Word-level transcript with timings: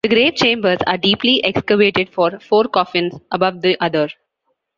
The 0.03 0.09
grave 0.09 0.33
chambers 0.33 0.79
are 0.87 0.97
deeply 0.97 1.43
excavated 1.43 2.09
for 2.11 2.39
four 2.39 2.63
coffins 2.63 3.13
above 3.31 3.61
the 3.61 3.77
other. 3.79 4.09